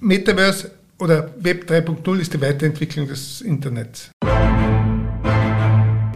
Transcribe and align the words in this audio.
Metaverse 0.00 0.70
oder 0.98 1.34
Web 1.40 1.70
3.0 1.70 2.18
ist 2.20 2.32
die 2.32 2.40
Weiterentwicklung 2.40 3.06
des 3.06 3.42
Internets. 3.42 4.10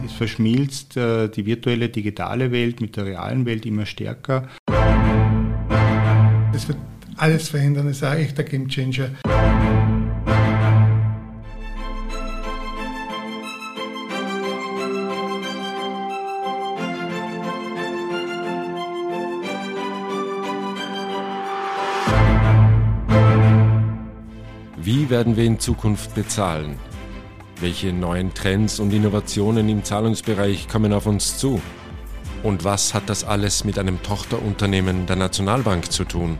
Es 0.03 0.11
verschmilzt 0.13 0.97
äh, 0.97 1.27
die 1.29 1.45
virtuelle 1.45 1.89
digitale 1.89 2.51
Welt 2.51 2.81
mit 2.81 2.97
der 2.97 3.05
realen 3.05 3.45
Welt 3.45 3.65
immer 3.65 3.85
stärker. 3.85 4.49
Es 6.53 6.67
wird 6.67 6.79
alles 7.17 7.49
verändern, 7.49 7.87
es 7.87 7.97
ist 7.97 8.03
ein 8.03 8.17
echter 8.17 8.43
Gamechanger. 8.43 9.09
Wie 24.85 25.09
werden 25.09 25.35
wir 25.35 25.45
in 25.45 25.59
Zukunft 25.59 26.13
bezahlen? 26.13 26.77
Welche 27.59 27.91
neuen 27.91 28.35
Trends 28.35 28.79
und 28.79 28.93
Innovationen 28.93 29.67
im 29.67 29.83
Zahlungsbereich 29.83 30.67
kommen 30.67 30.93
auf 30.93 31.07
uns 31.07 31.39
zu? 31.39 31.59
Und 32.43 32.63
was 32.65 32.93
hat 32.93 33.09
das 33.09 33.23
alles 33.23 33.63
mit 33.63 33.79
einem 33.79 34.03
Tochterunternehmen 34.03 35.07
der 35.07 35.15
Nationalbank 35.15 35.91
zu 35.91 36.03
tun? 36.03 36.37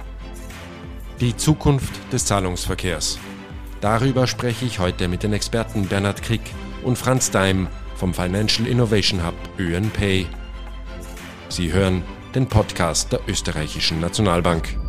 Die 1.22 1.36
Zukunft 1.36 1.92
des 2.14 2.26
Zahlungsverkehrs. 2.26 3.18
Darüber 3.82 4.28
spreche 4.28 4.66
ich 4.66 4.77
heute 4.77 5.08
mit 5.08 5.24
den 5.24 5.34
Experten 5.34 5.88
Bernhard 5.88 6.22
Krick 6.22 6.54
und 6.84 7.00
Franz 7.00 7.32
Daim 7.32 7.66
vom 7.96 8.14
Financial 8.14 8.68
Innovation 8.68 9.26
Hub 9.26 9.34
ÖNPay. 9.58 10.27
Sie 11.50 11.74
hören 11.74 12.04
den 12.36 12.46
Podcast 12.46 13.12
der 13.12 13.22
Österreichischen 13.27 14.00
Nationalbank. 14.02 14.85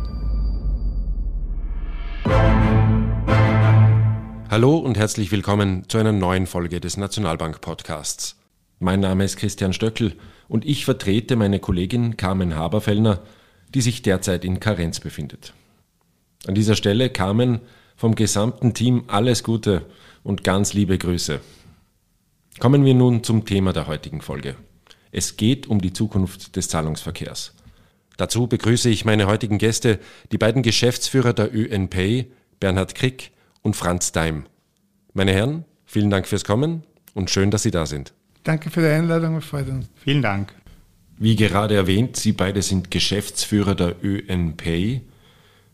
Hallo 4.49 4.77
und 4.77 4.97
herzlich 4.97 5.29
willkommen 5.33 5.89
zu 5.89 5.97
einer 5.97 6.13
neuen 6.13 6.47
Folge 6.47 6.79
des 6.79 6.95
Nationalbank 6.95 7.59
Podcasts. 7.59 8.37
Mein 8.79 9.01
Name 9.01 9.25
ist 9.25 9.35
Christian 9.35 9.73
Stöckel 9.73 10.15
und 10.47 10.63
ich 10.65 10.85
vertrete 10.85 11.35
meine 11.35 11.59
Kollegin 11.59 12.15
Carmen 12.15 12.55
Haberfellner, 12.55 13.19
die 13.75 13.81
sich 13.81 14.03
derzeit 14.03 14.45
in 14.45 14.61
Karenz 14.61 15.01
befindet. 15.01 15.53
An 16.47 16.55
dieser 16.55 16.77
Stelle 16.77 17.09
Carmen 17.09 17.59
vom 17.97 18.15
gesamten 18.15 18.73
Team 18.73 19.03
alles 19.07 19.43
Gute 19.43 19.85
und 20.23 20.45
ganz 20.45 20.73
liebe 20.73 20.97
Grüße. 20.97 21.41
Kommen 22.59 22.85
wir 22.85 22.93
nun 22.93 23.25
zum 23.25 23.43
Thema 23.43 23.73
der 23.73 23.87
heutigen 23.87 24.21
Folge. 24.21 24.55
Es 25.11 25.35
geht 25.35 25.67
um 25.67 25.81
die 25.81 25.91
Zukunft 25.91 26.55
des 26.55 26.69
Zahlungsverkehrs. 26.69 27.53
Dazu 28.15 28.47
begrüße 28.47 28.89
ich 28.89 29.03
meine 29.03 29.27
heutigen 29.27 29.57
Gäste, 29.57 29.99
die 30.31 30.37
beiden 30.37 30.63
Geschäftsführer 30.63 31.33
der 31.33 31.53
ÖNPay, 31.53 32.31
Bernhard 32.61 32.95
Krick 32.95 33.31
und 33.67 33.75
Franz 33.75 34.13
Daim. 34.13 34.45
Meine 35.13 35.33
Herren, 35.33 35.65
vielen 35.85 36.09
Dank 36.09 36.25
fürs 36.25 36.45
Kommen 36.45 36.83
und 37.13 37.29
schön, 37.29 37.51
dass 37.51 37.63
Sie 37.63 37.71
da 37.71 37.85
sind. 37.85 38.13
Danke 38.45 38.69
für 38.69 38.79
die 38.79 38.87
Einladung, 38.87 39.41
freuen 39.41 39.69
uns. 39.69 39.89
Vielen 39.95 40.21
Dank. 40.21 40.53
Wie 41.17 41.35
gerade 41.35 41.75
erwähnt, 41.75 42.15
Sie 42.15 42.31
beide 42.31 42.61
sind 42.61 42.91
Geschäftsführer 42.91 43.75
der 43.75 44.01
ÖNPay. 44.01 45.01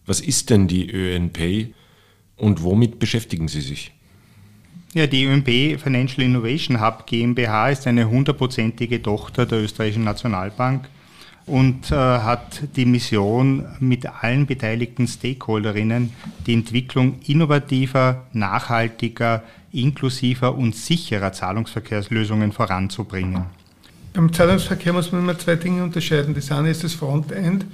Was 0.08 0.22
ist 0.22 0.50
denn 0.50 0.68
die 0.68 0.90
ÖNPay 0.90 1.72
und 2.36 2.64
womit 2.64 2.98
beschäftigen 2.98 3.48
Sie 3.48 3.62
sich? 3.62 3.92
Ja, 4.96 5.06
die 5.06 5.26
ÖNP 5.26 5.80
Financial 5.80 6.26
Innovation 6.26 6.82
Hub 6.82 7.06
GmbH 7.06 7.70
ist 7.70 7.86
eine 7.86 8.10
hundertprozentige 8.10 9.04
Tochter 9.04 9.46
der 9.46 9.62
Österreichischen 9.62 10.04
Nationalbank 10.04 10.90
und 11.46 11.92
äh, 11.92 11.96
hat 11.96 12.64
die 12.76 12.86
Mission, 12.86 13.66
mit 13.80 14.06
allen 14.06 14.46
beteiligten 14.46 15.08
Stakeholderinnen 15.08 16.12
die 16.46 16.54
Entwicklung 16.54 17.20
innovativer, 17.26 18.26
nachhaltiger, 18.34 19.44
inklusiver 19.72 20.56
und 20.56 20.76
sicherer 20.76 21.34
Zahlungsverkehrslösungen 21.34 22.52
voranzubringen. 22.52 23.46
Beim 24.14 24.32
Zahlungsverkehr 24.32 24.94
muss 24.94 25.12
man 25.12 25.22
immer 25.22 25.38
zwei 25.38 25.56
Dinge 25.56 25.84
unterscheiden. 25.84 26.36
Das 26.36 26.52
eine 26.52 26.70
ist 26.70 26.84
das 26.84 26.94
Frontend, 26.94 27.66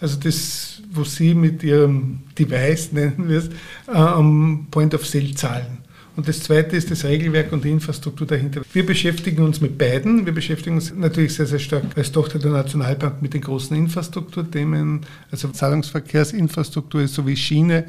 also 0.00 0.18
das, 0.18 0.82
wo 0.90 1.04
Sie 1.04 1.34
mit 1.34 1.62
Ihrem 1.62 2.20
Device, 2.36 2.92
nennen 2.92 3.28
wir 3.28 3.38
es, 3.38 3.48
äh, 3.86 3.92
am 3.92 4.66
Point 4.70 4.94
of 4.94 5.06
Sale 5.06 5.34
zahlen. 5.34 5.78
Und 6.14 6.28
das 6.28 6.40
Zweite 6.40 6.76
ist 6.76 6.90
das 6.90 7.04
Regelwerk 7.04 7.52
und 7.52 7.64
die 7.64 7.70
Infrastruktur 7.70 8.26
dahinter. 8.26 8.62
Wir 8.72 8.84
beschäftigen 8.84 9.42
uns 9.44 9.60
mit 9.60 9.78
beiden. 9.78 10.26
Wir 10.26 10.34
beschäftigen 10.34 10.76
uns 10.76 10.94
natürlich 10.94 11.34
sehr, 11.34 11.46
sehr 11.46 11.58
stark 11.58 11.84
als 11.96 12.12
Tochter 12.12 12.38
der 12.38 12.50
Nationalbank 12.50 13.22
mit 13.22 13.32
den 13.32 13.40
großen 13.40 13.74
Infrastrukturthemen. 13.76 15.00
Also 15.30 15.48
Zahlungsverkehrsinfrastruktur 15.48 17.02
ist 17.02 17.14
so 17.14 17.26
wie 17.26 17.36
Schiene 17.36 17.86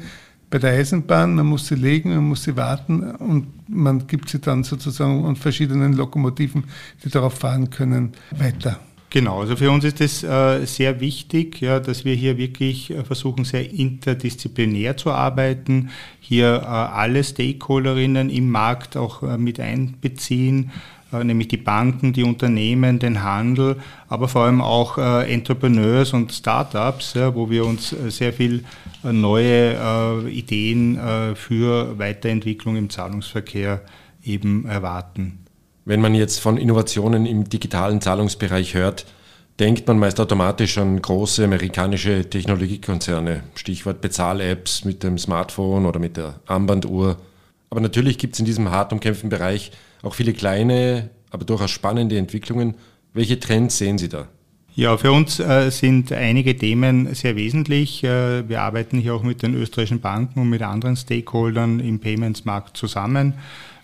bei 0.48 0.58
der 0.58 0.70
Eisenbahn. 0.70 1.34
Man 1.34 1.46
muss 1.46 1.66
sie 1.66 1.74
legen, 1.74 2.14
man 2.14 2.24
muss 2.24 2.44
sie 2.44 2.56
warten 2.56 3.02
und 3.02 3.46
man 3.68 4.06
gibt 4.06 4.30
sie 4.30 4.38
dann 4.38 4.64
sozusagen 4.64 5.26
an 5.26 5.36
verschiedenen 5.36 5.92
Lokomotiven, 5.92 6.64
die 7.04 7.10
darauf 7.10 7.34
fahren 7.34 7.68
können, 7.68 8.12
weiter. 8.30 8.80
Genau, 9.14 9.42
also 9.42 9.54
für 9.54 9.70
uns 9.70 9.84
ist 9.84 10.00
es 10.00 10.24
äh, 10.24 10.64
sehr 10.64 10.98
wichtig, 10.98 11.60
ja, 11.60 11.78
dass 11.78 12.04
wir 12.04 12.16
hier 12.16 12.36
wirklich 12.36 12.90
äh, 12.90 13.04
versuchen, 13.04 13.44
sehr 13.44 13.72
interdisziplinär 13.72 14.96
zu 14.96 15.12
arbeiten, 15.12 15.90
hier 16.18 16.62
äh, 16.62 16.66
alle 16.66 17.22
Stakeholderinnen 17.22 18.28
im 18.28 18.50
Markt 18.50 18.96
auch 18.96 19.22
mit 19.38 19.60
einbeziehen, 19.60 20.72
nämlich 21.12 21.46
die 21.46 21.58
Banken, 21.58 22.12
die 22.12 22.24
Unternehmen, 22.24 22.98
den 22.98 23.22
Handel, 23.22 23.76
aber 24.08 24.26
vor 24.26 24.46
allem 24.46 24.60
auch 24.60 24.98
Entrepreneurs 24.98 26.12
und 26.12 26.32
Startups, 26.32 27.14
ja, 27.14 27.36
wo 27.36 27.48
wir 27.48 27.64
uns 27.64 27.94
sehr 28.08 28.32
viel 28.32 28.64
neue 29.04 30.24
Ideen 30.28 30.98
für 31.36 31.96
Weiterentwicklung 32.00 32.74
im 32.74 32.90
Zahlungsverkehr 32.90 33.82
eben 34.24 34.66
erwarten. 34.66 35.43
Wenn 35.86 36.00
man 36.00 36.14
jetzt 36.14 36.40
von 36.40 36.56
Innovationen 36.56 37.26
im 37.26 37.48
digitalen 37.48 38.00
Zahlungsbereich 38.00 38.72
hört, 38.72 39.04
denkt 39.60 39.86
man 39.86 39.98
meist 39.98 40.18
automatisch 40.18 40.78
an 40.78 41.00
große 41.00 41.44
amerikanische 41.44 42.28
Technologiekonzerne. 42.28 43.42
Stichwort 43.54 44.00
Bezahl-Apps 44.00 44.86
mit 44.86 45.02
dem 45.02 45.18
Smartphone 45.18 45.84
oder 45.84 46.00
mit 46.00 46.16
der 46.16 46.40
Armbanduhr. 46.46 47.18
Aber 47.68 47.80
natürlich 47.80 48.16
gibt 48.16 48.32
es 48.32 48.40
in 48.40 48.46
diesem 48.46 48.70
hart 48.70 48.94
umkämpften 48.94 49.28
Bereich 49.28 49.72
auch 50.02 50.14
viele 50.14 50.32
kleine, 50.32 51.10
aber 51.30 51.44
durchaus 51.44 51.70
spannende 51.70 52.16
Entwicklungen. 52.16 52.76
Welche 53.12 53.38
Trends 53.38 53.76
sehen 53.76 53.98
Sie 53.98 54.08
da? 54.08 54.28
Ja, 54.76 54.96
für 54.96 55.12
uns 55.12 55.38
äh, 55.38 55.70
sind 55.70 56.10
einige 56.10 56.56
Themen 56.56 57.14
sehr 57.14 57.36
wesentlich. 57.36 58.02
Äh, 58.02 58.48
wir 58.48 58.62
arbeiten 58.62 58.98
hier 58.98 59.14
auch 59.14 59.22
mit 59.22 59.42
den 59.42 59.54
österreichischen 59.54 60.00
Banken 60.00 60.40
und 60.40 60.50
mit 60.50 60.62
anderen 60.62 60.96
Stakeholdern 60.96 61.78
im 61.78 62.00
Payments-Markt 62.00 62.76
zusammen. 62.76 63.34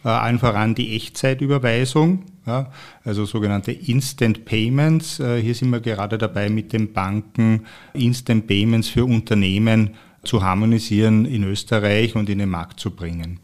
Äh, 0.05 0.09
allen 0.09 0.41
voran 0.41 0.75
die 0.75 0.97
Echtzeitüberweisung, 0.97 2.25
ja, 2.45 2.73
also 3.05 3.25
sogenannte 3.25 3.71
Instant 3.71 4.45
Payments. 4.45 5.21
Äh, 5.21 5.41
hier 5.41 5.55
sind 5.55 5.71
wir 5.71 5.79
gerade 5.79 6.19
dabei, 6.19 6.51
mit 6.51 6.73
den 6.73 6.93
Banken 6.93 7.67
Instant 7.93 8.49
Payments 8.49 8.89
für 8.89 9.05
Unternehmen 9.05 9.91
zu 10.25 10.43
harmonisieren 10.43 11.25
in 11.25 11.45
Österreich 11.45 12.17
und 12.17 12.29
in 12.29 12.39
den 12.39 12.49
Markt 12.49 12.81
zu 12.81 12.91
bringen. 12.91 13.39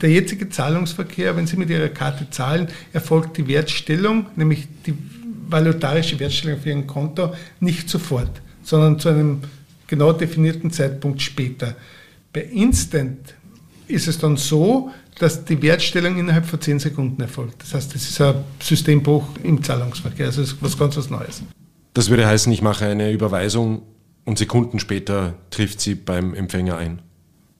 Der 0.00 0.10
jetzige 0.10 0.48
Zahlungsverkehr, 0.48 1.36
wenn 1.36 1.46
Sie 1.46 1.58
mit 1.58 1.68
Ihrer 1.68 1.90
Karte 1.90 2.30
zahlen, 2.30 2.68
erfolgt 2.94 3.36
die 3.36 3.46
Wertstellung, 3.46 4.26
nämlich 4.36 4.66
die 4.86 4.94
valutarische 5.52 6.18
Wertstellung 6.18 6.58
auf 6.58 6.66
Ihrem 6.66 6.86
Konto, 6.86 7.32
nicht 7.60 7.88
sofort, 7.88 8.40
sondern 8.62 8.98
zu 8.98 9.10
einem 9.10 9.42
genau 9.86 10.12
definierten 10.12 10.70
Zeitpunkt 10.70 11.20
später. 11.20 11.76
Bei 12.32 12.42
Instant 12.42 13.34
ist 13.86 14.08
es 14.08 14.18
dann 14.18 14.36
so, 14.36 14.90
dass 15.18 15.44
die 15.44 15.60
Wertstellung 15.62 16.18
innerhalb 16.18 16.46
von 16.46 16.60
10 16.60 16.78
Sekunden 16.78 17.20
erfolgt. 17.20 17.62
Das 17.62 17.74
heißt, 17.74 17.94
das 17.94 18.08
ist 18.08 18.20
ein 18.20 18.36
Systembruch 18.60 19.24
im 19.42 19.62
Zahlungsverkehr. 19.62 20.26
Also 20.26 20.40
das 20.40 20.52
ist 20.52 20.62
was 20.62 20.78
ganz 20.78 20.96
was 20.96 21.10
Neues. 21.10 21.42
Das 21.94 22.08
würde 22.08 22.26
heißen, 22.26 22.50
ich 22.52 22.62
mache 22.62 22.86
eine 22.86 23.12
Überweisung 23.12 23.82
und 24.24 24.38
Sekunden 24.38 24.78
später 24.78 25.34
trifft 25.50 25.80
sie 25.80 25.94
beim 25.94 26.34
Empfänger 26.34 26.78
ein. 26.78 27.02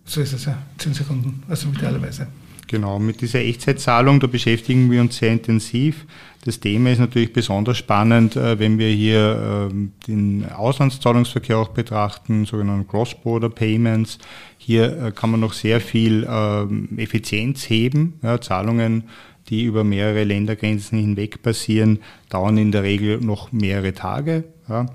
So 0.04 0.20
ist 0.20 0.32
es 0.32 0.46
ja, 0.46 0.56
10 0.78 0.94
Sekunden, 0.94 1.42
also 1.48 1.68
idealerweise. 1.68 2.26
Genau, 2.72 2.98
mit 2.98 3.20
dieser 3.20 3.40
Echtzeitzahlung, 3.40 4.18
da 4.18 4.26
beschäftigen 4.26 4.90
wir 4.90 5.02
uns 5.02 5.18
sehr 5.18 5.30
intensiv. 5.30 6.06
Das 6.42 6.58
Thema 6.58 6.90
ist 6.90 7.00
natürlich 7.00 7.34
besonders 7.34 7.76
spannend, 7.76 8.34
äh, 8.34 8.58
wenn 8.58 8.78
wir 8.78 8.88
hier 8.88 9.68
ähm, 9.70 9.92
den 10.06 10.50
Auslandszahlungsverkehr 10.50 11.58
auch 11.58 11.68
betrachten, 11.68 12.46
sogenannte 12.46 12.88
Cross-Border 12.88 13.50
Payments. 13.50 14.16
Hier 14.56 14.84
äh, 14.84 15.12
kann 15.12 15.32
man 15.32 15.40
noch 15.40 15.52
sehr 15.52 15.82
viel 15.82 16.26
ähm, 16.26 16.88
Effizienz 16.96 17.68
heben. 17.68 18.14
Ja, 18.22 18.40
Zahlungen, 18.40 19.04
die 19.50 19.64
über 19.64 19.84
mehrere 19.84 20.24
Ländergrenzen 20.24 20.98
hinweg 20.98 21.42
passieren, 21.42 21.98
dauern 22.30 22.56
in 22.56 22.72
der 22.72 22.84
Regel 22.84 23.20
noch 23.20 23.52
mehrere 23.52 23.92
Tage 23.92 24.44
ja, 24.66 24.86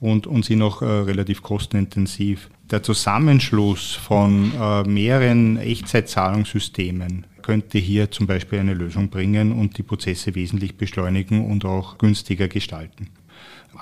und, 0.00 0.26
und 0.26 0.44
sind 0.44 0.58
noch 0.58 0.82
äh, 0.82 0.86
relativ 0.86 1.42
kostenintensiv. 1.42 2.50
Der 2.70 2.82
Zusammenschluss 2.82 3.92
von 3.94 4.52
äh, 4.60 4.82
mehreren 4.82 5.56
Echtzeitzahlungssystemen 5.56 7.26
könnte 7.42 7.78
hier 7.78 8.10
zum 8.10 8.26
Beispiel 8.26 8.58
eine 8.58 8.74
Lösung 8.74 9.08
bringen 9.08 9.52
und 9.52 9.78
die 9.78 9.84
Prozesse 9.84 10.34
wesentlich 10.34 10.76
beschleunigen 10.76 11.48
und 11.48 11.64
auch 11.64 11.96
günstiger 11.98 12.48
gestalten. 12.48 13.08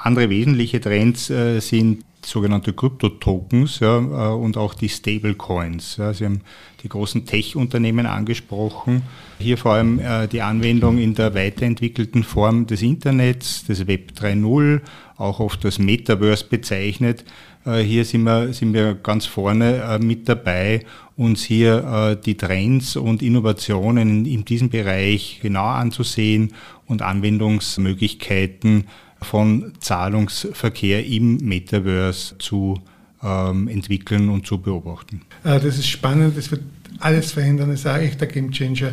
Andere 0.02 0.30
wesentliche 0.30 0.80
Trends 0.80 1.30
äh, 1.30 1.60
sind 1.60 2.04
sogenannte 2.26 2.72
Krypto-Tokens 2.72 3.80
ja, 3.80 3.98
äh, 3.98 4.34
und 4.34 4.56
auch 4.56 4.74
die 4.74 4.88
Stablecoins. 4.88 5.96
Ja. 5.98 6.12
Sie 6.12 6.24
haben 6.24 6.40
die 6.82 6.88
großen 6.88 7.26
Tech-Unternehmen 7.26 8.06
angesprochen. 8.06 9.02
Hier 9.38 9.58
vor 9.58 9.74
allem 9.74 9.98
äh, 9.98 10.26
die 10.26 10.42
Anwendung 10.42 10.98
in 10.98 11.14
der 11.14 11.34
weiterentwickelten 11.34 12.24
Form 12.24 12.66
des 12.66 12.82
Internets, 12.82 13.64
des 13.64 13.86
Web 13.86 14.12
3.0, 14.18 14.80
auch 15.16 15.40
oft 15.40 15.64
das 15.64 15.78
Metaverse 15.78 16.46
bezeichnet. 16.46 17.24
Äh, 17.64 17.80
hier 17.80 18.04
sind 18.04 18.24
wir, 18.24 18.52
sind 18.52 18.74
wir 18.74 18.94
ganz 18.94 19.26
vorne 19.26 19.82
äh, 19.82 19.98
mit 19.98 20.28
dabei, 20.28 20.84
uns 21.16 21.44
hier 21.44 21.84
äh, 21.84 22.22
die 22.22 22.36
Trends 22.36 22.96
und 22.96 23.22
Innovationen 23.22 24.26
in 24.26 24.44
diesem 24.44 24.68
Bereich 24.68 25.38
genau 25.42 25.66
anzusehen 25.66 26.52
und 26.86 27.02
Anwendungsmöglichkeiten 27.02 28.86
von 29.24 29.72
Zahlungsverkehr 29.80 31.04
im 31.06 31.38
Metaverse 31.38 32.38
zu 32.38 32.80
ähm, 33.22 33.68
entwickeln 33.68 34.28
und 34.28 34.46
zu 34.46 34.58
beobachten. 34.58 35.22
Das 35.42 35.64
ist 35.64 35.88
spannend, 35.88 36.36
das 36.36 36.50
wird 36.50 36.62
alles 37.00 37.32
verändern, 37.32 37.70
das 37.70 37.80
ist 37.80 37.86
auch 37.86 37.94
ein 37.94 38.16
Gamechanger 38.16 38.92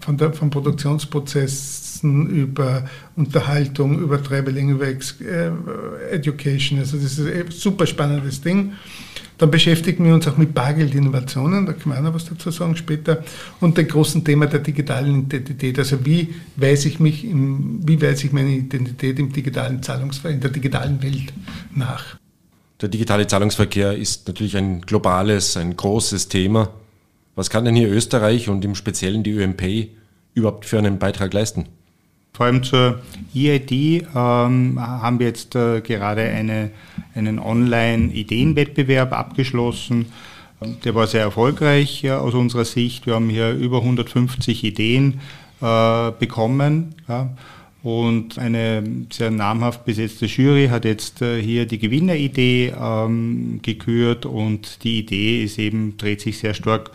von, 0.00 0.16
der, 0.16 0.32
von 0.32 0.48
Produktionsprozessen 0.48 2.30
über 2.30 2.84
Unterhaltung, 3.16 3.98
über 3.98 4.22
Traveling, 4.22 4.70
über 4.70 4.86
Education. 6.10 6.78
Also 6.78 6.96
das 6.96 7.18
ist 7.18 7.26
ein 7.26 7.50
super 7.50 7.86
spannendes 7.86 8.40
Ding. 8.40 8.72
Dann 9.38 9.50
beschäftigen 9.50 10.04
wir 10.04 10.14
uns 10.14 10.28
auch 10.28 10.36
mit 10.36 10.54
Bargeldinnovationen, 10.54 11.66
da 11.66 11.72
können 11.72 11.94
wir 11.94 11.98
auch 11.98 12.02
noch 12.02 12.14
was 12.14 12.26
dazu 12.26 12.50
sagen 12.50 12.76
später, 12.76 13.24
und 13.60 13.76
dem 13.76 13.88
großen 13.88 14.24
Thema 14.24 14.46
der 14.46 14.60
digitalen 14.60 15.22
Identität. 15.24 15.78
Also 15.78 16.04
wie 16.06 16.34
weise 16.56 16.88
ich 16.88 17.00
mich, 17.00 17.24
im, 17.24 17.80
wie 17.86 18.00
weise 18.00 18.26
ich 18.26 18.32
meine 18.32 18.50
Identität 18.50 19.18
im 19.18 19.32
digitalen 19.32 19.82
Zahlungsverkehr, 19.82 20.34
in 20.36 20.40
der 20.40 20.50
digitalen 20.50 21.02
Welt 21.02 21.32
nach? 21.74 22.16
Der 22.80 22.88
digitale 22.88 23.26
Zahlungsverkehr 23.26 23.96
ist 23.96 24.28
natürlich 24.28 24.56
ein 24.56 24.82
globales, 24.82 25.56
ein 25.56 25.76
großes 25.76 26.28
Thema. 26.28 26.70
Was 27.34 27.50
kann 27.50 27.64
denn 27.64 27.74
hier 27.74 27.90
Österreich 27.90 28.48
und 28.48 28.64
im 28.64 28.74
Speziellen 28.74 29.24
die 29.24 29.32
ÖMP 29.32 29.90
überhaupt 30.34 30.64
für 30.64 30.78
einen 30.78 30.98
Beitrag 30.98 31.32
leisten? 31.32 31.66
Vor 32.34 32.46
allem 32.46 32.64
zur 32.64 32.98
EID 33.32 33.70
ähm, 33.70 34.80
haben 34.80 35.20
wir 35.20 35.28
jetzt 35.28 35.54
äh, 35.54 35.80
gerade 35.80 36.22
eine, 36.22 36.72
einen 37.14 37.38
Online-Ideenwettbewerb 37.38 39.12
abgeschlossen. 39.12 40.06
Der 40.84 40.96
war 40.96 41.06
sehr 41.06 41.20
erfolgreich 41.20 42.02
ja, 42.02 42.18
aus 42.18 42.34
unserer 42.34 42.64
Sicht. 42.64 43.06
Wir 43.06 43.14
haben 43.14 43.28
hier 43.28 43.52
über 43.52 43.78
150 43.78 44.64
Ideen 44.64 45.20
äh, 45.60 46.10
bekommen. 46.10 46.96
Ja. 47.06 47.30
Und 47.84 48.36
eine 48.38 48.82
sehr 49.12 49.30
namhaft 49.30 49.84
besetzte 49.84 50.26
Jury 50.26 50.66
hat 50.68 50.84
jetzt 50.84 51.22
äh, 51.22 51.40
hier 51.40 51.66
die 51.66 51.78
Gewinneridee 51.78 52.74
ähm, 52.76 53.60
gekürt 53.62 54.26
und 54.26 54.82
die 54.82 54.98
Idee 54.98 55.44
ist 55.44 55.60
eben, 55.60 55.96
dreht 55.98 56.20
sich 56.20 56.38
sehr 56.38 56.54
stark 56.54 56.90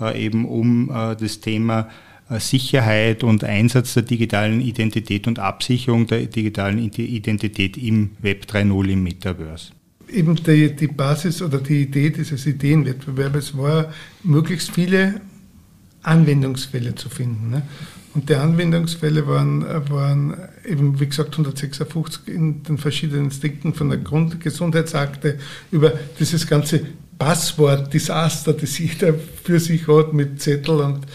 äh, 0.00 0.24
eben 0.24 0.44
um 0.44 0.88
äh, 0.90 1.16
das 1.16 1.40
Thema 1.40 1.80
äh, 1.80 2.13
Sicherheit 2.40 3.24
und 3.24 3.44
Einsatz 3.44 3.94
der 3.94 4.02
digitalen 4.02 4.60
Identität 4.60 5.26
und 5.26 5.38
Absicherung 5.38 6.06
der 6.06 6.26
digitalen 6.26 6.78
Identität 6.78 7.76
im 7.76 8.10
Web 8.20 8.46
3.0 8.50 8.88
im 8.88 9.02
Metaverse. 9.02 9.72
Eben 10.08 10.36
die, 10.36 10.74
die 10.74 10.86
Basis 10.86 11.42
oder 11.42 11.58
die 11.58 11.82
Idee 11.82 12.10
dieses 12.10 12.46
Ideenwettbewerbs 12.46 13.56
war, 13.56 13.92
möglichst 14.22 14.70
viele 14.70 15.20
Anwendungsfälle 16.02 16.94
zu 16.94 17.08
finden. 17.08 17.50
Ne? 17.50 17.62
Und 18.14 18.28
die 18.28 18.36
Anwendungsfälle 18.36 19.26
waren, 19.26 19.62
waren 19.90 20.36
eben, 20.64 21.00
wie 21.00 21.06
gesagt, 21.06 21.32
156 21.32 22.28
in 22.28 22.62
den 22.62 22.78
verschiedenen 22.78 23.30
Sticken 23.32 23.74
von 23.74 23.88
der 23.88 23.98
Grundgesundheitsakte 23.98 25.38
über 25.72 25.92
dieses 26.20 26.46
ganze 26.46 26.82
Passwort-Desaster, 27.18 28.52
das 28.52 28.78
jeder 28.78 29.14
für 29.42 29.58
sich 29.58 29.88
hat 29.88 30.12
mit 30.12 30.40
Zettel 30.40 30.80
und 30.80 31.06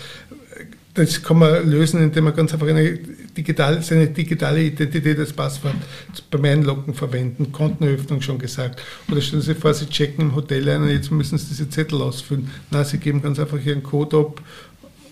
das 0.93 1.21
kann 1.21 1.37
man 1.37 1.69
lösen, 1.69 2.01
indem 2.01 2.25
man 2.25 2.35
ganz 2.35 2.53
einfach 2.53 2.67
eine 2.67 2.97
digital, 3.37 3.81
seine 3.81 4.07
digitale 4.07 4.63
Identität 4.63 5.19
als 5.19 5.31
Passwort 5.31 5.75
beim 6.31 6.45
Einloggen 6.45 6.93
verwenden. 6.93 7.51
Kontenöffnung 7.51 8.21
schon 8.21 8.39
gesagt. 8.39 8.81
Oder 9.09 9.21
stellen 9.21 9.41
Sie 9.41 9.53
sich 9.53 9.57
vor, 9.57 9.73
Sie 9.73 9.85
checken 9.85 10.25
im 10.25 10.35
Hotel 10.35 10.67
ein 10.67 10.81
und 10.81 10.89
jetzt 10.89 11.11
müssen 11.11 11.37
Sie 11.37 11.47
diese 11.49 11.69
Zettel 11.69 12.01
ausfüllen. 12.01 12.49
Nein, 12.71 12.85
Sie 12.85 12.97
geben 12.97 13.21
ganz 13.21 13.39
einfach 13.39 13.63
Ihren 13.63 13.83
Code 13.83 14.17
ab 14.17 14.41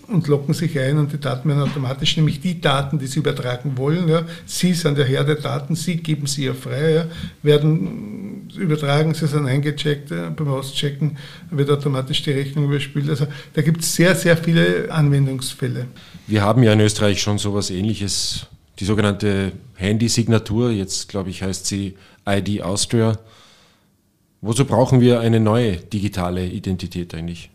und 0.07 0.27
locken 0.27 0.53
sich 0.53 0.79
ein 0.79 0.97
und 0.97 1.11
die 1.11 1.19
Daten 1.19 1.49
werden 1.49 1.63
automatisch, 1.63 2.15
nämlich 2.17 2.39
die 2.39 2.61
Daten, 2.61 2.97
die 2.97 3.07
Sie 3.07 3.19
übertragen 3.19 3.77
wollen, 3.77 4.07
ja, 4.07 4.23
Sie 4.45 4.73
sind 4.73 4.97
der 4.97 5.05
Herr 5.05 5.23
der 5.23 5.35
Daten, 5.35 5.75
Sie 5.75 5.97
geben 5.97 6.27
sie 6.27 6.45
ja 6.45 6.53
frei, 6.53 6.93
ja, 6.93 7.05
werden 7.43 8.49
übertragen, 8.57 9.13
Sie 9.13 9.27
sind 9.27 9.45
eingecheckt, 9.45 10.09
beim 10.09 10.47
Auschecken 10.47 11.17
wird 11.51 11.69
automatisch 11.69 12.23
die 12.23 12.31
Rechnung 12.31 12.65
überspielt. 12.65 13.09
Also 13.09 13.27
da 13.53 13.61
gibt 13.61 13.81
es 13.81 13.95
sehr, 13.95 14.15
sehr 14.15 14.37
viele 14.37 14.89
Anwendungsfälle. 14.89 15.87
Wir 16.27 16.41
haben 16.41 16.63
ja 16.63 16.73
in 16.73 16.79
Österreich 16.79 17.21
schon 17.21 17.37
sowas 17.37 17.69
ähnliches, 17.69 18.47
die 18.79 18.85
sogenannte 18.85 19.51
Handysignatur, 19.75 20.71
jetzt 20.71 21.09
glaube 21.09 21.29
ich 21.29 21.43
heißt 21.43 21.65
sie 21.65 21.95
ID 22.27 22.61
Austria. 22.61 23.17
Wozu 24.41 24.65
brauchen 24.65 25.01
wir 25.01 25.19
eine 25.19 25.39
neue 25.39 25.77
digitale 25.77 26.45
Identität 26.45 27.13
eigentlich? 27.15 27.49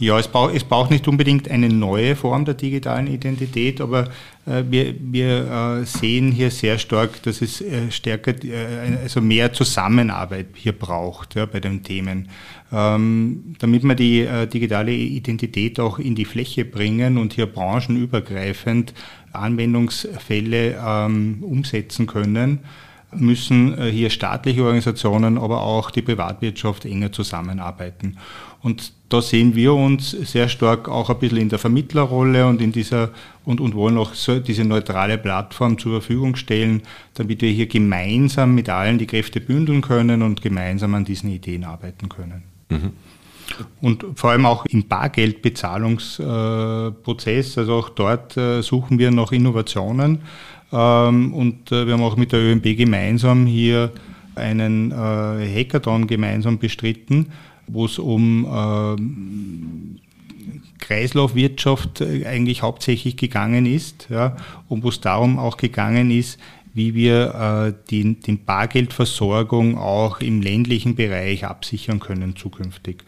Ja, 0.00 0.18
es 0.18 0.28
braucht, 0.28 0.54
es 0.54 0.64
braucht 0.64 0.90
nicht 0.90 1.06
unbedingt 1.08 1.50
eine 1.50 1.68
neue 1.68 2.16
Form 2.16 2.46
der 2.46 2.54
digitalen 2.54 3.06
Identität, 3.06 3.82
aber 3.82 4.08
äh, 4.46 4.64
wir, 4.66 4.94
wir 4.98 5.80
äh, 5.82 5.84
sehen 5.84 6.32
hier 6.32 6.50
sehr 6.50 6.78
stark, 6.78 7.22
dass 7.22 7.42
es 7.42 7.60
äh, 7.60 7.90
stärker, 7.90 8.32
äh, 8.42 8.96
also 9.02 9.20
mehr 9.20 9.52
Zusammenarbeit 9.52 10.46
hier 10.54 10.72
braucht 10.72 11.34
ja, 11.34 11.44
bei 11.44 11.60
den 11.60 11.82
Themen. 11.82 12.30
Ähm, 12.72 13.56
damit 13.58 13.82
wir 13.84 13.94
die 13.94 14.20
äh, 14.20 14.46
digitale 14.46 14.92
Identität 14.92 15.78
auch 15.78 15.98
in 15.98 16.14
die 16.14 16.24
Fläche 16.24 16.64
bringen 16.64 17.18
und 17.18 17.34
hier 17.34 17.44
branchenübergreifend 17.44 18.94
Anwendungsfälle 19.32 20.80
ähm, 20.82 21.42
umsetzen 21.42 22.06
können, 22.06 22.60
müssen 23.14 23.78
äh, 23.78 23.90
hier 23.90 24.10
staatliche 24.10 24.62
Organisationen, 24.62 25.38
aber 25.38 25.62
auch 25.62 25.90
die 25.90 26.02
Privatwirtschaft 26.02 26.84
enger 26.84 27.12
zusammenarbeiten. 27.12 28.18
Und 28.62 28.92
da 29.08 29.22
sehen 29.22 29.54
wir 29.54 29.72
uns 29.74 30.10
sehr 30.10 30.48
stark 30.48 30.88
auch 30.88 31.08
ein 31.10 31.18
bisschen 31.18 31.38
in 31.38 31.48
der 31.48 31.58
Vermittlerrolle 31.58 32.46
und 32.46 32.60
in 32.60 32.70
dieser 32.72 33.10
und, 33.44 33.60
und 33.60 33.74
wollen 33.74 33.98
auch 33.98 34.14
so 34.14 34.38
diese 34.38 34.64
neutrale 34.64 35.18
Plattform 35.18 35.78
zur 35.78 36.00
Verfügung 36.00 36.36
stellen, 36.36 36.82
damit 37.14 37.42
wir 37.42 37.50
hier 37.50 37.66
gemeinsam 37.66 38.54
mit 38.54 38.68
allen 38.68 38.98
die 38.98 39.06
Kräfte 39.06 39.40
bündeln 39.40 39.80
können 39.80 40.22
und 40.22 40.42
gemeinsam 40.42 40.94
an 40.94 41.04
diesen 41.04 41.30
Ideen 41.30 41.64
arbeiten 41.64 42.08
können. 42.08 42.44
Mhm. 42.68 42.92
Und 43.80 44.06
vor 44.14 44.30
allem 44.30 44.46
auch 44.46 44.64
im 44.66 44.86
Bargeldbezahlungsprozess, 44.86 47.58
also 47.58 47.74
auch 47.74 47.88
dort 47.88 48.36
äh, 48.36 48.62
suchen 48.62 49.00
wir 49.00 49.10
noch 49.10 49.32
Innovationen. 49.32 50.20
Ähm, 50.72 51.32
und 51.34 51.72
äh, 51.72 51.86
wir 51.86 51.94
haben 51.94 52.02
auch 52.02 52.16
mit 52.16 52.32
der 52.32 52.40
ÖMB 52.40 52.76
gemeinsam 52.76 53.46
hier 53.46 53.92
einen 54.34 54.92
äh, 54.92 54.94
Hackathon 54.94 56.06
gemeinsam 56.06 56.58
bestritten 56.58 57.26
wo 57.72 57.86
es 57.86 57.98
um 57.98 58.44
äh, 58.46 58.96
Kreislaufwirtschaft 60.78 62.00
äh, 62.00 62.26
eigentlich 62.26 62.62
hauptsächlich 62.62 63.16
gegangen 63.16 63.66
ist 63.66 64.08
ja, 64.10 64.36
und 64.68 64.82
wo 64.82 64.88
es 64.88 65.00
darum 65.00 65.38
auch 65.38 65.56
gegangen 65.56 66.10
ist, 66.10 66.38
wie 66.72 66.94
wir 66.94 67.34
äh, 67.34 67.72
die, 67.90 68.14
die 68.14 68.36
Bargeldversorgung 68.36 69.78
auch 69.78 70.20
im 70.20 70.40
ländlichen 70.40 70.94
Bereich 70.94 71.44
absichern 71.44 72.00
können 72.00 72.36
zukünftig. 72.36 73.04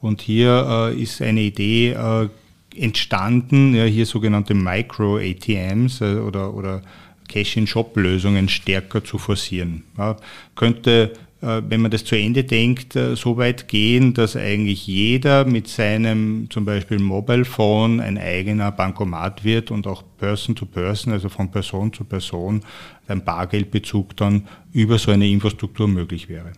Und 0.00 0.20
hier 0.20 0.92
äh, 0.94 1.00
ist 1.00 1.22
eine 1.22 1.40
Idee 1.40 1.92
äh, 1.92 2.28
entstanden, 2.76 3.74
ja, 3.74 3.84
hier 3.84 4.04
sogenannte 4.04 4.52
Micro-ATMs 4.52 6.02
oder, 6.02 6.52
oder 6.52 6.82
Cash-in-Shop-Lösungen 7.28 8.48
stärker 8.48 9.04
zu 9.04 9.18
forcieren. 9.18 9.84
Ja, 9.98 10.16
könnte 10.54 11.12
äh, 11.42 11.62
wenn 11.68 11.82
man 11.82 11.90
das 11.90 12.04
zu 12.04 12.16
Ende 12.16 12.44
denkt, 12.44 12.96
äh, 12.96 13.14
so 13.14 13.36
weit 13.36 13.68
gehen, 13.68 14.14
dass 14.14 14.36
eigentlich 14.36 14.86
jeder 14.86 15.44
mit 15.44 15.68
seinem 15.68 16.48
zum 16.50 16.64
Beispiel 16.64 16.98
Mobile 16.98 17.44
Phone 17.44 18.00
ein 18.00 18.16
eigener 18.16 18.72
Bankomat 18.72 19.44
wird 19.44 19.70
und 19.70 19.86
auch 19.86 20.02
Person 20.16 20.56
to 20.56 20.64
Person, 20.64 21.12
also 21.12 21.28
von 21.28 21.50
Person 21.50 21.92
zu 21.92 22.04
Person, 22.04 22.62
ein 23.06 23.22
Bargeldbezug 23.22 24.16
dann 24.16 24.48
über 24.72 24.98
so 24.98 25.10
eine 25.10 25.28
Infrastruktur 25.28 25.88
möglich 25.88 26.28
wäre. 26.28 26.52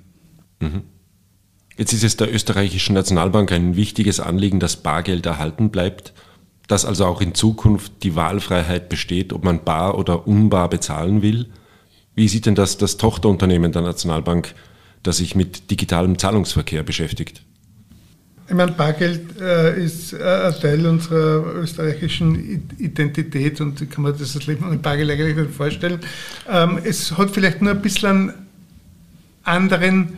Mhm. 0.60 0.82
Jetzt 1.76 1.92
ist 1.92 2.04
es 2.04 2.16
der 2.16 2.32
österreichischen 2.32 2.94
Nationalbank 2.94 3.52
ein 3.52 3.76
wichtiges 3.76 4.20
Anliegen, 4.20 4.58
dass 4.58 4.76
Bargeld 4.76 5.26
erhalten 5.26 5.70
bleibt, 5.70 6.12
dass 6.68 6.84
also 6.84 7.06
auch 7.06 7.20
in 7.20 7.34
Zukunft 7.34 8.04
die 8.04 8.14
Wahlfreiheit 8.14 8.88
besteht, 8.88 9.32
ob 9.32 9.42
man 9.42 9.64
bar 9.64 9.98
oder 9.98 10.28
unbar 10.28 10.68
bezahlen 10.68 11.22
will. 11.22 11.46
Wie 12.14 12.28
sieht 12.28 12.46
denn 12.46 12.54
das 12.54 12.78
das 12.78 12.96
Tochterunternehmen 12.96 13.72
der 13.72 13.82
Nationalbank 13.82 14.54
das 15.02 15.18
sich 15.18 15.34
mit 15.34 15.70
digitalem 15.70 16.18
Zahlungsverkehr 16.18 16.82
beschäftigt? 16.82 17.42
Ich 18.48 18.54
meine, 18.54 18.72
Bargeld 18.72 19.38
äh, 19.40 19.82
ist 19.82 20.14
äh, 20.14 20.22
ein 20.22 20.54
Teil 20.60 20.86
unserer 20.86 21.54
österreichischen 21.54 22.66
Identität 22.78 23.60
und 23.60 23.80
ich 23.80 23.90
kann 23.90 24.04
mir 24.04 24.12
das 24.12 24.46
Leben 24.46 24.66
ohne 24.66 24.78
Bargeld 24.78 25.10
eigentlich 25.10 25.36
nicht 25.36 25.50
vorstellen. 25.50 26.00
Ähm, 26.48 26.78
es 26.82 27.16
hat 27.16 27.30
vielleicht 27.30 27.60
nur 27.60 27.72
ein 27.72 27.82
bisschen 27.82 28.32
anderen 29.44 30.16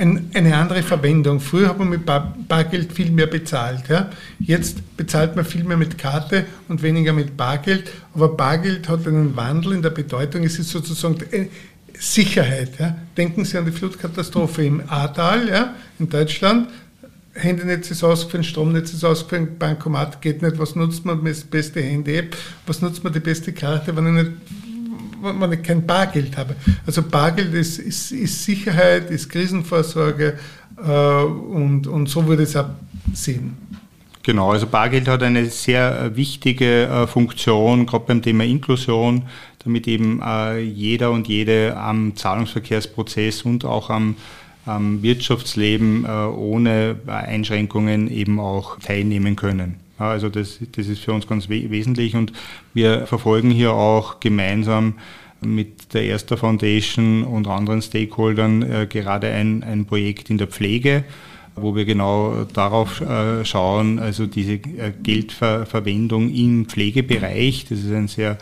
eine 0.00 0.56
andere 0.56 0.82
Verwendung. 0.82 1.40
Früher 1.40 1.68
hat 1.68 1.78
man 1.78 1.90
mit 1.90 2.06
Bargeld 2.06 2.92
viel 2.92 3.10
mehr 3.10 3.26
bezahlt. 3.26 3.88
Ja? 3.88 4.10
Jetzt 4.38 4.96
bezahlt 4.96 5.36
man 5.36 5.44
viel 5.44 5.64
mehr 5.64 5.76
mit 5.76 5.98
Karte 5.98 6.46
und 6.68 6.82
weniger 6.82 7.12
mit 7.12 7.36
Bargeld. 7.36 7.90
Aber 8.14 8.28
Bargeld 8.28 8.88
hat 8.88 9.06
einen 9.06 9.36
Wandel 9.36 9.74
in 9.74 9.82
der 9.82 9.90
Bedeutung. 9.90 10.42
Es 10.44 10.58
ist 10.58 10.70
sozusagen 10.70 11.18
Sicherheit. 11.98 12.78
Ja? 12.78 12.96
Denken 13.16 13.44
Sie 13.44 13.58
an 13.58 13.66
die 13.66 13.72
Flutkatastrophe 13.72 14.64
im 14.64 14.82
Ahrtal 14.88 15.48
ja? 15.48 15.74
in 15.98 16.08
Deutschland. 16.08 16.68
Handynetz 17.34 17.90
ist 17.90 18.02
ausgefallen, 18.02 18.42
Stromnetz 18.42 18.92
ist 18.92 19.04
ausgefallen, 19.04 19.56
Bankomat 19.58 20.20
geht 20.20 20.42
nicht. 20.42 20.58
Was 20.58 20.74
nutzt 20.74 21.04
man 21.04 21.24
das 21.24 21.44
beste 21.44 21.80
Handy-App? 21.80 22.36
Was 22.66 22.82
nutzt 22.82 23.04
man 23.04 23.12
die 23.12 23.20
beste 23.20 23.52
Karte, 23.52 23.94
wenn 23.96 24.06
ich 24.06 24.24
nicht 24.24 24.32
wenn 25.22 25.52
ich 25.52 25.62
kein 25.62 25.86
Bargeld 25.86 26.36
habe. 26.36 26.56
Also 26.86 27.02
Bargeld 27.02 27.54
ist, 27.54 27.78
ist, 27.78 28.12
ist 28.12 28.44
Sicherheit, 28.44 29.10
ist 29.10 29.28
Krisenvorsorge 29.28 30.38
äh, 30.76 31.22
und, 31.22 31.86
und 31.86 32.08
so 32.08 32.26
würde 32.26 32.42
ich 32.42 32.50
es 32.50 32.56
auch 32.56 32.66
sehen. 33.12 33.56
Genau, 34.22 34.52
also 34.52 34.66
Bargeld 34.66 35.08
hat 35.08 35.22
eine 35.22 35.46
sehr 35.46 36.02
äh, 36.02 36.16
wichtige 36.16 36.84
äh, 36.86 37.06
Funktion, 37.06 37.86
gerade 37.86 38.04
beim 38.06 38.22
Thema 38.22 38.44
Inklusion, 38.44 39.22
damit 39.64 39.88
eben 39.88 40.20
äh, 40.22 40.58
jeder 40.58 41.10
und 41.10 41.26
jede 41.26 41.76
am 41.76 42.14
Zahlungsverkehrsprozess 42.16 43.42
und 43.42 43.64
auch 43.64 43.88
am, 43.88 44.16
am 44.66 45.02
Wirtschaftsleben 45.02 46.04
ohne 46.04 46.96
Einschränkungen 47.06 48.10
eben 48.10 48.38
auch 48.38 48.78
teilnehmen 48.78 49.36
können. 49.36 49.76
Also 50.00 50.28
das, 50.28 50.58
das 50.72 50.88
ist 50.88 51.00
für 51.00 51.12
uns 51.12 51.26
ganz 51.26 51.48
wesentlich 51.48 52.16
und 52.16 52.32
wir 52.74 53.06
verfolgen 53.06 53.50
hier 53.50 53.72
auch 53.72 54.20
gemeinsam 54.20 54.94
mit 55.42 55.94
der 55.94 56.04
Erster 56.04 56.36
Foundation 56.36 57.24
und 57.24 57.48
anderen 57.48 57.82
Stakeholdern 57.82 58.62
äh, 58.62 58.86
gerade 58.86 59.28
ein, 59.28 59.62
ein 59.62 59.86
Projekt 59.86 60.30
in 60.30 60.38
der 60.38 60.48
Pflege, 60.48 61.04
wo 61.56 61.74
wir 61.74 61.84
genau 61.84 62.44
darauf 62.52 63.00
äh, 63.00 63.44
schauen, 63.44 63.98
also 63.98 64.26
diese 64.26 64.54
äh, 64.54 64.92
Geldverwendung 65.02 66.32
im 66.32 66.66
Pflegebereich, 66.66 67.66
das 67.68 67.80
ist 67.80 67.92
ein 67.92 68.08
sehr 68.08 68.38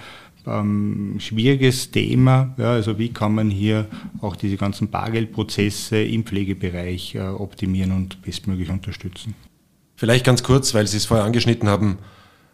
ähm, 0.47 1.17
schwieriges 1.19 1.91
Thema. 1.91 2.55
Ja, 2.59 2.73
also 2.73 2.99
wie 2.99 3.11
kann 3.11 3.35
man 3.35 3.51
hier 3.51 3.87
auch 4.21 4.37
diese 4.37 4.57
ganzen 4.57 4.89
Bargeldprozesse 4.89 6.03
im 6.03 6.25
Pflegebereich 6.25 7.15
äh, 7.15 7.21
optimieren 7.21 7.93
und 7.93 8.23
bestmöglich 8.23 8.71
unterstützen? 8.71 9.35
Vielleicht 9.99 10.25
ganz 10.25 10.45
kurz, 10.45 10.75
weil 10.75 10.87
Sie 10.87 10.97
es 10.97 11.07
vorher 11.07 11.27
angeschnitten 11.27 11.69
haben, 11.69 11.99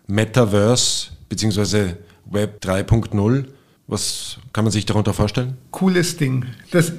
Metaverse 0.06 1.08
bzw. 1.28 1.92
Web 2.24 2.64
3.0. 2.64 3.44
Was 3.86 4.38
kann 4.54 4.64
man 4.64 4.72
sich 4.72 4.86
darunter 4.86 5.12
vorstellen? 5.12 5.58
Cooles 5.70 6.16
Ding. 6.16 6.46
Das 6.70 6.92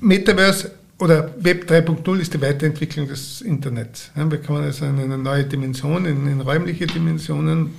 Metaverse 0.00 0.72
oder 0.98 1.34
Web 1.38 1.70
3.0 1.70 2.18
ist 2.18 2.34
die 2.34 2.42
Weiterentwicklung 2.42 3.08
des 3.08 3.40
Internets. 3.40 4.10
Wir 4.14 4.42
kommen 4.42 4.64
also 4.64 4.84
in 4.84 4.98
eine 4.98 5.16
neue 5.16 5.44
Dimension, 5.44 6.04
in, 6.04 6.26
in 6.26 6.42
räumliche 6.42 6.86
Dimensionen. 6.86 7.70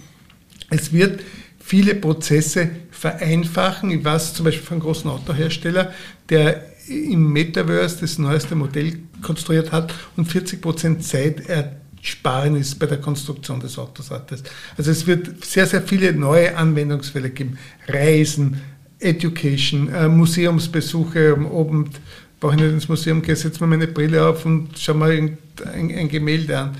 Es 0.71 0.91
wird 0.91 1.21
viele 1.59 1.93
Prozesse 1.93 2.71
vereinfachen. 2.89 3.91
Ich 3.91 4.03
weiß 4.03 4.33
zum 4.33 4.45
Beispiel 4.45 4.65
von 4.65 4.77
einem 4.77 4.85
großen 4.85 5.07
Autohersteller, 5.07 5.93
der 6.29 6.65
im 6.87 7.31
Metaverse 7.31 7.99
das 8.01 8.17
neueste 8.17 8.55
Modell 8.55 8.97
konstruiert 9.21 9.71
hat 9.71 9.93
und 10.17 10.25
40 10.25 10.61
Prozent 10.61 11.03
Zeit 11.03 11.47
er 11.47 11.80
sparen 12.01 12.55
ist 12.55 12.79
bei 12.79 12.87
der 12.87 12.97
Konstruktion 12.97 13.59
des 13.59 13.77
Autos. 13.77 14.11
Also 14.11 14.91
es 14.91 15.05
wird 15.05 15.45
sehr, 15.45 15.67
sehr 15.67 15.81
viele 15.81 16.13
neue 16.13 16.55
Anwendungsfälle 16.57 17.29
geben. 17.29 17.57
Reisen, 17.87 18.59
Education, 18.99 19.89
äh, 19.89 20.07
Museumsbesuche 20.07 21.33
am 21.33 21.45
Abend. 21.45 21.99
Brauche 22.39 22.55
ich 22.55 22.61
nicht 22.61 22.71
ins 22.71 22.89
Museum 22.89 23.21
gehen, 23.21 23.35
setze 23.35 23.61
mir 23.61 23.67
meine 23.67 23.87
Brille 23.87 24.25
auf 24.25 24.45
und 24.47 24.77
schaue 24.77 24.95
mal 24.95 25.11
ein, 25.11 25.37
ein, 25.71 25.95
ein 25.95 26.09
Gemälde 26.09 26.57
an. 26.57 26.75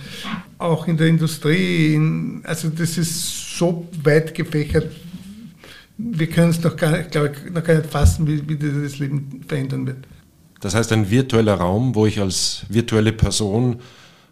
Auch 0.58 0.88
in 0.88 0.98
der 0.98 1.08
Industrie, 1.08 1.94
in, 1.94 2.42
also 2.44 2.70
das 2.70 2.98
ist 2.98 3.58
so 3.58 3.88
weit 4.04 4.34
gefächert. 4.34 4.92
Wir 6.00 6.28
können 6.28 6.50
es 6.50 6.64
noch 6.64 6.76
gar, 6.76 7.00
ich, 7.00 7.14
noch 7.14 7.64
gar 7.64 7.76
nicht 7.76 7.92
fassen, 7.92 8.26
wie, 8.26 8.42
wie 8.50 8.58
das 8.58 8.98
Leben 8.98 9.44
verändern 9.48 9.86
wird. 9.86 9.98
Das 10.62 10.74
heißt, 10.74 10.92
ein 10.94 11.12
virtueller 11.12 11.56
Raum, 11.56 11.94
wo 11.94 12.08
ich 12.08 12.20
als 12.20 12.66
virtuelle 12.70 13.12
Person 13.12 13.82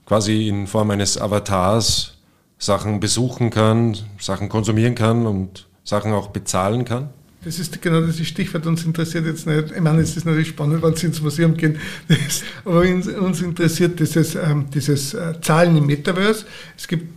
quasi 0.09 0.47
in 0.47 0.65
Form 0.65 0.89
eines 0.89 1.19
Avatars 1.19 2.15
Sachen 2.57 2.99
besuchen 2.99 3.51
kann, 3.51 3.95
Sachen 4.19 4.49
konsumieren 4.49 4.95
kann 4.95 5.27
und 5.27 5.67
Sachen 5.83 6.11
auch 6.13 6.29
bezahlen 6.29 6.83
kann? 6.83 7.09
Das 7.45 7.59
ist 7.59 7.79
genau 7.79 8.01
das 8.01 8.17
Stichwort. 8.17 8.65
Uns 8.65 8.83
interessiert 8.83 9.27
jetzt 9.27 9.45
nicht, 9.45 9.71
ich 9.71 9.79
meine, 9.79 10.01
es 10.01 10.17
ist 10.17 10.25
natürlich 10.25 10.49
spannend, 10.49 10.81
wenn 10.81 10.95
Sie 10.95 11.05
ins 11.05 11.21
Museum 11.21 11.55
gehen, 11.55 11.77
das, 12.07 12.43
aber 12.65 12.81
uns, 12.81 13.41
interessiert 13.41 13.99
dieses, 13.99 14.33
ähm, 14.33 14.65
dieses 14.73 15.13
äh, 15.13 15.39
Zahlen 15.41 15.77
im 15.77 15.85
Metaverse. 15.85 16.43
Es 16.75 16.87
gibt 16.87 17.13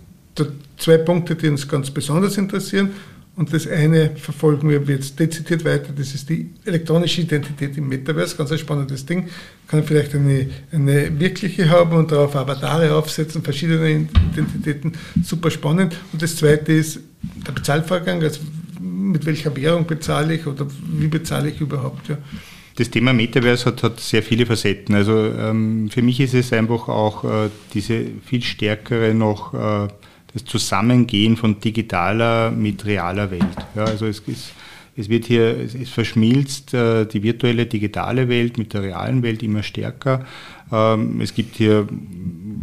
zwei 0.77 0.99
Punkte, 0.99 1.35
die 1.35 1.49
uns 1.49 1.67
ganz 1.67 1.91
besonders 1.91 2.37
interessieren. 2.37 2.91
Und 3.35 3.53
das 3.55 3.67
eine 3.67 4.11
verfolgen 4.17 4.69
wir 4.69 4.83
jetzt 4.95 5.19
dezidiert 5.19 5.65
weiter, 5.65 5.91
das 5.97 6.15
ist 6.15 6.29
die 6.29 6.51
elektronische 6.67 7.23
Identität 7.23 7.79
im 7.79 7.89
Metaverse, 7.89 8.37
ganz 8.37 8.53
ein 8.53 8.59
spannendes 8.59 9.07
Ding. 9.07 9.29
Kann 9.69 9.85
vielleicht 9.85 10.15
eine, 10.15 10.51
eine 10.71 11.19
wirkliche 11.19 11.71
haben 11.71 11.97
und 11.97 12.13
darauf 12.13 12.37
Avatare 12.37 12.95
aufsetzen, 12.95 13.43
verschiedene 13.43 14.07
Identitäten, 14.33 14.93
super 15.25 15.51
spannend. 15.51 15.97
Und 16.13 16.21
das 16.21 16.37
zweite 16.37 16.73
ist 16.73 17.01
der 17.47 17.53
Bezahlvorgang, 17.53 18.23
also 18.23 18.41
mit 18.81 19.25
welcher 19.25 19.57
Währung 19.57 19.87
bezahle 19.87 20.35
ich 20.35 20.47
oder 20.47 20.67
wie 20.93 21.09
bezahle 21.09 21.49
ich 21.49 21.61
überhaupt. 21.61 22.11
Ja. 22.11 22.19
Das 22.77 22.91
Thema 22.91 23.15
Metaverse 23.15 23.67
hat, 23.67 23.83
hat 23.83 24.01
sehr 24.01 24.23
viele 24.23 24.45
Facetten. 24.45 24.95
Also 24.95 25.13
ähm, 25.27 25.89
für 25.91 26.03
mich 26.03 26.21
ist 26.21 26.35
es 26.35 26.53
einfach 26.53 26.89
auch 26.89 27.25
äh, 27.25 27.49
diese 27.73 28.05
viel 28.25 28.43
stärkere 28.43 29.15
noch 29.15 29.55
äh, 29.55 29.89
das 30.35 30.45
Zusammengehen 30.45 31.37
von 31.37 31.61
digitaler 31.61 32.51
mit 32.51 32.85
realer 32.85 33.31
Welt. 33.31 33.45
Ja, 33.75 33.85
also 33.85 34.07
es, 34.07 34.23
es, 34.27 34.53
es 34.97 35.09
wird 35.09 35.27
hier, 35.27 35.57
es, 35.59 35.91
verschmilzt 35.91 36.75
äh, 36.75 37.07
die 37.07 37.23
virtuelle 37.23 37.67
digitale 37.67 38.29
Welt 38.29 38.59
mit 38.59 38.75
der 38.75 38.83
realen 38.83 39.23
Welt 39.23 39.43
immer 39.43 39.63
stärker. 39.63 40.25
Ähm, 40.71 41.21
es 41.21 41.35
gibt 41.35 41.57
hier, 41.57 41.87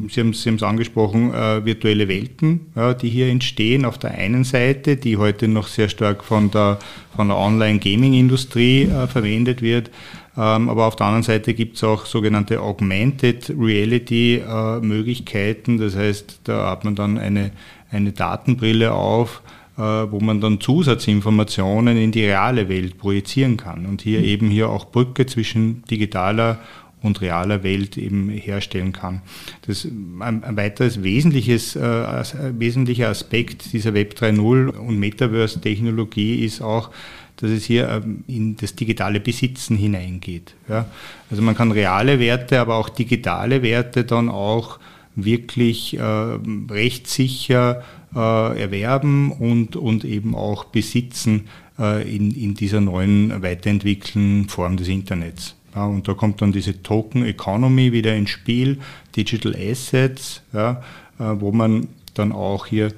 Sie 0.10 0.20
haben, 0.20 0.34
Sie 0.34 0.50
haben 0.50 0.56
es 0.56 0.64
angesprochen, 0.64 1.34
äh, 1.34 1.64
virtuelle 1.64 2.08
Welten, 2.08 2.72
ja, 2.76 2.94
die 2.94 3.10
hier 3.10 3.28
entstehen. 3.28 3.86
Auf 3.86 4.00
der 4.00 4.12
einen 4.12 4.44
Seite, 4.44 4.98
die 4.98 5.18
heute 5.18 5.48
noch 5.48 5.68
sehr 5.68 5.90
stark 5.90 6.24
von 6.24 6.50
der, 6.50 6.80
von 7.16 7.28
der 7.28 7.38
Online-Gaming-Industrie 7.38 8.84
äh, 8.84 9.08
verwendet 9.08 9.62
wird. 9.62 9.92
Ähm, 10.38 10.70
aber 10.70 10.86
auf 10.86 10.96
der 10.96 11.08
anderen 11.08 11.24
Seite 11.24 11.54
gibt 11.54 11.78
es 11.78 11.84
auch 11.84 12.06
sogenannte 12.06 12.62
Augmented 12.62 13.54
Reality 13.60 14.38
äh, 14.38 14.80
Möglichkeiten. 14.80 15.78
Das 15.78 15.96
heißt, 15.96 16.42
da 16.44 16.70
hat 16.70 16.86
man 16.86 16.96
dann 16.96 17.18
eine, 17.18 17.52
eine 17.92 18.12
Datenbrille 18.12 18.94
auf, 18.94 19.42
äh, 19.78 19.82
wo 19.82 20.20
man 20.20 20.42
dann 20.42 20.60
Zusatzinformationen 20.60 21.98
in 21.98 22.12
die 22.12 22.26
reale 22.26 22.70
Welt 22.70 22.98
projizieren 22.98 23.58
kann 23.58 23.86
und 23.86 24.02
hier 24.02 24.24
eben 24.24 24.50
hier 24.50 24.70
auch 24.70 24.92
Brücke 24.92 25.26
zwischen 25.26 25.84
digitaler 25.90 26.60
und 27.02 27.22
realer 27.22 27.64
Welt 27.64 27.98
eben 27.98 28.30
herstellen 28.30 28.92
kann. 28.92 29.22
Das, 29.66 29.86
ein, 29.86 30.44
ein 30.44 30.58
weiteres 30.58 31.02
wesentliches, 31.04 31.76
äh, 31.76 32.24
wesentlicher 32.60 33.10
Aspekt 33.10 33.72
dieser 33.74 33.94
Web 33.94 34.16
3.0 34.20 34.70
und 34.70 35.00
Metaverse-Technologie 35.00 36.44
ist 36.44 36.62
auch, 36.62 36.92
dass 37.40 37.52
es 37.52 37.66
hier 37.66 37.90
ähm, 37.90 38.24
in 38.28 38.56
das 38.58 38.76
digitale 38.76 39.20
Besitzen 39.20 39.78
hineingeht. 39.78 40.54
Ja. 40.68 40.86
Also 41.30 41.42
man 41.42 41.56
kann 41.56 41.72
reale 41.72 42.20
Werte, 42.20 42.60
aber 42.60 42.76
auch 42.76 42.90
digitale 42.90 43.64
Werte 43.64 44.04
dann 44.04 44.30
auch 44.30 44.80
wirklich 45.16 45.98
äh, 45.98 46.02
rechtssicher 46.02 47.84
äh, 48.14 48.62
erwerben 48.62 49.32
und, 49.32 49.76
und 49.76 50.04
eben 50.06 50.36
auch 50.36 50.66
besitzen 50.66 51.48
äh, 51.78 52.16
in, 52.16 52.32
in 52.32 52.54
dieser 52.56 52.82
neuen 52.82 53.42
weiterentwickelten 53.42 54.50
Form 54.50 54.78
des 54.78 54.88
Internets. 54.88 55.56
Ja, 55.76 55.86
und 55.86 56.08
da 56.08 56.14
kommt 56.14 56.42
dann 56.42 56.52
diese 56.52 56.82
Token 56.82 57.24
Economy 57.26 57.92
wieder 57.92 58.16
ins 58.16 58.32
Spiel, 58.32 58.80
Digital 59.16 59.56
Assets, 59.56 60.42
ja, 60.52 60.82
äh, 61.20 61.24
wo 61.40 61.52
man 61.52 61.88
dann 62.16 62.32
auch 62.32 62.66
hier 62.66 62.92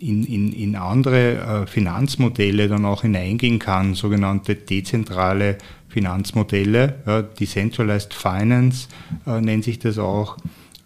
in, 0.00 0.24
in, 0.24 0.52
in 0.52 0.76
andere 0.76 1.62
äh, 1.62 1.66
Finanzmodelle 1.66 2.68
dann 2.68 2.84
auch 2.84 3.02
hineingehen 3.02 3.58
kann, 3.58 3.94
sogenannte 3.94 4.54
dezentrale 4.54 5.58
Finanzmodelle, 5.88 6.94
ja, 7.06 7.22
Decentralized 7.22 8.14
Finance 8.14 8.88
äh, 9.26 9.40
nennt 9.40 9.64
sich 9.64 9.78
das 9.78 9.98
auch, 9.98 10.38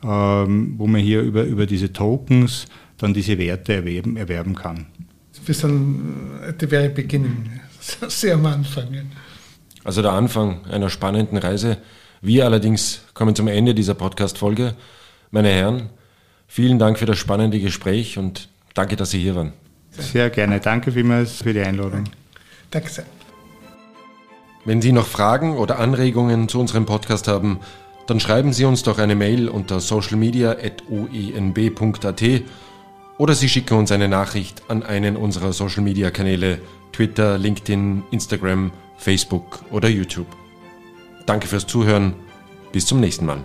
ähm, 0.02 0.74
wo 0.76 0.86
man 0.86 1.00
hier 1.00 1.22
über, 1.22 1.44
über 1.44 1.66
diese 1.66 1.92
Tokens 1.92 2.66
dann 2.98 3.14
diese 3.14 3.38
Werte 3.38 3.74
erwerben, 3.74 4.16
erwerben 4.16 4.54
kann. 4.54 4.86
Wir 5.44 5.54
sind 5.54 6.00
at 6.46 6.56
the 6.60 6.66
very 6.66 6.88
beginning, 6.88 7.60
sehr 8.08 8.34
am 8.34 8.46
Anfang. 8.46 8.88
Also 9.84 10.02
der 10.02 10.12
Anfang 10.12 10.64
einer 10.66 10.90
spannenden 10.90 11.38
Reise. 11.38 11.78
Wir 12.20 12.44
allerdings 12.44 13.02
kommen 13.14 13.36
zum 13.36 13.46
Ende 13.46 13.74
dieser 13.74 13.94
Podcast-Folge. 13.94 14.74
Meine 15.30 15.50
Herren, 15.50 15.90
vielen 16.48 16.80
Dank 16.80 16.98
für 16.98 17.06
das 17.06 17.18
spannende 17.18 17.60
Gespräch 17.60 18.18
und 18.18 18.48
Danke, 18.76 18.94
dass 18.94 19.10
Sie 19.10 19.18
hier 19.18 19.34
waren. 19.34 19.52
Sehr 19.90 20.30
gerne. 20.30 20.60
Danke 20.60 20.92
vielmals 20.92 21.42
für 21.42 21.52
die 21.52 21.58
Einladung. 21.60 22.04
Danke 22.70 22.90
sehr. 22.90 23.06
Wenn 24.66 24.80
Sie 24.82 24.92
noch 24.92 25.06
Fragen 25.06 25.56
oder 25.56 25.78
Anregungen 25.78 26.48
zu 26.48 26.60
unserem 26.60 26.84
Podcast 26.86 27.26
haben, 27.26 27.58
dann 28.06 28.20
schreiben 28.20 28.52
Sie 28.52 28.66
uns 28.66 28.82
doch 28.82 28.98
eine 28.98 29.14
Mail 29.14 29.48
unter 29.48 29.80
socialmedia.oenb.at 29.80 32.22
oder 33.18 33.34
Sie 33.34 33.48
schicken 33.48 33.78
uns 33.78 33.90
eine 33.92 34.08
Nachricht 34.08 34.64
an 34.68 34.82
einen 34.82 35.16
unserer 35.16 35.54
Social 35.54 35.82
Media 35.82 36.10
Kanäle 36.10 36.58
Twitter, 36.92 37.38
LinkedIn, 37.38 38.02
Instagram, 38.10 38.72
Facebook 38.98 39.64
oder 39.70 39.88
YouTube. 39.88 40.26
Danke 41.24 41.48
fürs 41.48 41.66
Zuhören. 41.66 42.12
Bis 42.72 42.84
zum 42.86 43.00
nächsten 43.00 43.24
Mal. 43.24 43.42